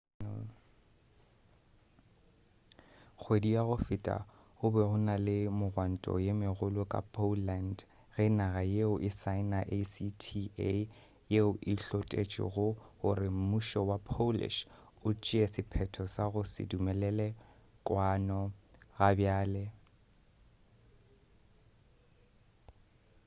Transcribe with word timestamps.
kgwedi 3.19 3.49
ya 3.55 3.61
go 3.67 3.77
feta 3.87 4.15
go 4.59 4.67
be 4.73 4.81
go 4.89 4.97
na 5.07 5.15
le 5.25 5.35
megwanto 5.59 6.11
ye 6.25 6.31
megolo 6.41 6.81
ka 6.93 6.99
poland 7.15 7.77
ge 8.15 8.25
naga 8.37 8.61
yeo 8.75 8.95
e 9.07 9.09
saena 9.19 9.59
acta 9.77 10.75
yeo 11.31 11.49
e 11.71 11.73
hlotešego 11.85 12.65
gore 12.99 13.27
mmušo 13.37 13.79
wa 13.89 13.97
polish 14.11 14.57
o 15.07 15.09
tšee 15.21 15.47
sephetho 15.53 16.03
sa 16.13 16.23
go 16.33 16.41
se 16.51 16.61
dumelele 16.69 17.27
kwano 17.85 18.39
gabjale 18.97 19.63